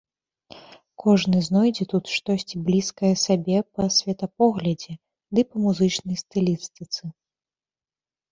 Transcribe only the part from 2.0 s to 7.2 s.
штосьці блізкае сабе па светапоглядзе ды па музычнай стылістыцы.